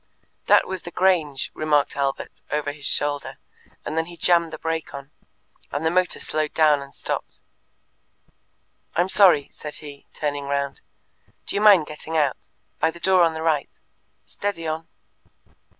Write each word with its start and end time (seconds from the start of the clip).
That 0.47 0.65
was 0.67 0.81
the 0.81 0.89
Grange, 0.89 1.51
remarked 1.53 1.95
Albert, 1.95 2.41
over 2.49 2.71
his 2.71 2.87
shoulder, 2.87 3.37
and 3.85 3.95
then 3.95 4.07
he 4.07 4.17
jammed 4.17 4.51
the 4.51 4.57
brake 4.57 4.95
on, 4.95 5.11
and 5.71 5.85
the 5.85 5.91
motor 5.91 6.19
slowed 6.19 6.55
down 6.55 6.81
and 6.81 6.91
stopped. 6.91 7.39
"I'm 8.95 9.09
sorry," 9.09 9.49
said 9.51 9.75
he, 9.75 10.07
turning 10.11 10.45
round. 10.45 10.81
"Do 11.45 11.55
you 11.55 11.61
mind 11.61 11.85
getting 11.85 12.17
out 12.17 12.49
by 12.79 12.89
the 12.89 12.99
door 12.99 13.21
on 13.23 13.35
the 13.35 13.43
right? 13.43 13.69
Steady 14.25 14.65
on!" 14.67 14.87